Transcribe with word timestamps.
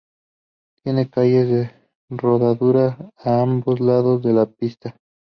Tiene 0.83 1.11
calles 1.11 1.47
de 1.47 1.71
rodadura 2.09 2.97
a 3.23 3.39
ambos 3.43 3.79
lados 3.79 4.23
de 4.23 4.33
la 4.33 4.47
pista. 4.47 4.95